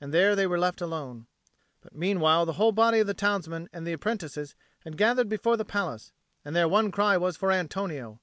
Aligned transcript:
And 0.00 0.12
there 0.12 0.34
they 0.34 0.48
were 0.48 0.58
left 0.58 0.80
alone. 0.80 1.28
But 1.80 1.94
meanwhile 1.94 2.44
the 2.44 2.54
whole 2.54 2.72
body 2.72 2.98
of 2.98 3.06
the 3.06 3.14
townsmen 3.14 3.68
and 3.72 3.86
the 3.86 3.92
apprentices 3.92 4.56
had 4.80 4.96
gathered 4.96 5.28
before 5.28 5.56
the 5.56 5.64
palace, 5.64 6.10
and 6.44 6.56
their 6.56 6.66
one 6.66 6.90
cry 6.90 7.16
was 7.16 7.36
for 7.36 7.52
Antonio. 7.52 8.18